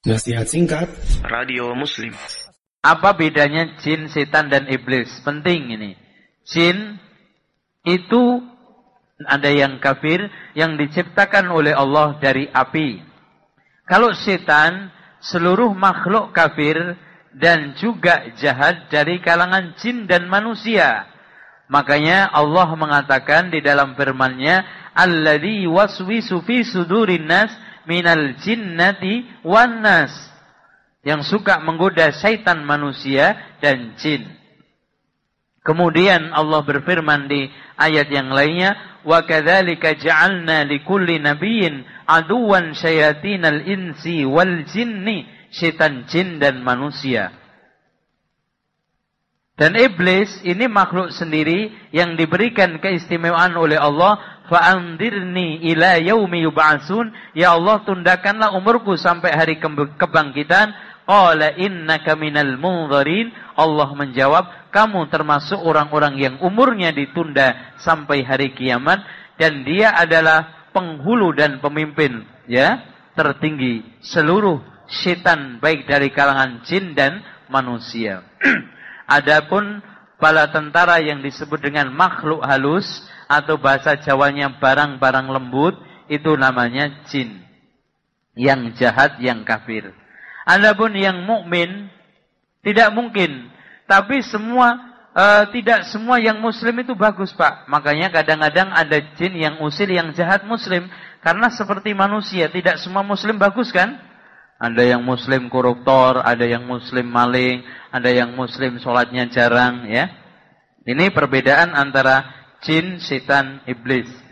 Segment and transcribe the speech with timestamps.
[0.00, 0.88] Nasihat singkat
[1.28, 2.16] Radio Muslim
[2.80, 5.12] Apa bedanya jin, setan, dan iblis?
[5.20, 5.92] Penting ini.
[6.48, 6.96] Jin
[7.84, 8.40] itu
[9.28, 13.04] ada yang kafir yang diciptakan oleh Allah dari api.
[13.84, 14.88] Kalau setan,
[15.20, 16.80] seluruh makhluk kafir
[17.36, 21.12] dan juga jahat dari kalangan jin dan manusia.
[21.68, 24.64] Makanya Allah mengatakan di dalam firman-Nya,
[24.96, 27.52] "Alladzi waswisu fi sudurin nas
[27.90, 30.14] minal jinnati wan nas."
[31.02, 34.28] Yang suka menggoda syaitan manusia dan jin.
[35.66, 44.22] Kemudian Allah berfirman di ayat yang lainnya, "Wa kadzalika ja'alna likulli nabiyyin aduwan syayatinal insi
[44.22, 47.34] wal jinni." Syaitan jin dan manusia.
[49.60, 56.42] Dan iblis ini makhluk sendiri yang diberikan keistimewaan oleh Allah Fa'andirni ila yaumi.
[57.38, 60.74] Ya Allah, tundakanlah umurku sampai hari kebangkitan.
[63.56, 69.02] Allah menjawab, kamu termasuk orang-orang yang umurnya ditunda sampai hari kiamat
[69.34, 72.78] dan dia adalah penghulu dan pemimpin ya
[73.18, 78.22] tertinggi seluruh setan baik dari kalangan jin dan manusia.
[79.18, 79.82] Adapun
[80.20, 82.86] bala tentara yang disebut dengan makhluk halus
[83.30, 85.78] atau bahasa Jawanya barang-barang lembut
[86.10, 87.38] itu namanya jin.
[88.34, 89.94] Yang jahat, yang kafir.
[90.42, 91.86] Adapun yang mukmin
[92.66, 93.46] tidak mungkin.
[93.86, 97.70] Tapi semua uh, tidak semua yang muslim itu bagus, Pak.
[97.70, 103.36] Makanya kadang-kadang ada jin yang usil yang jahat muslim karena seperti manusia, tidak semua muslim
[103.36, 103.98] bagus kan?
[104.60, 110.12] Ada yang muslim koruptor, ada yang muslim maling, ada yang muslim sholatnya jarang ya.
[110.84, 114.29] Ini perbedaan antara jin, setan, iblis.